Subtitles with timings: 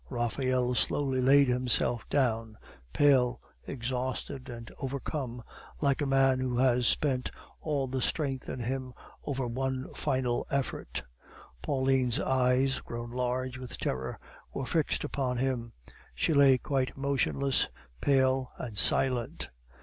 [0.09, 2.57] Raphael slowly laid himself down,
[2.91, 5.43] pale, exhausted, and overcome,
[5.79, 11.03] like a man who has spent all the strength in him over one final effort.
[11.61, 14.17] Pauline's eyes, grown large with terror,
[14.51, 15.71] were fixed upon him;
[16.15, 17.67] she lay quite motionless,
[18.01, 19.49] pale, and silent.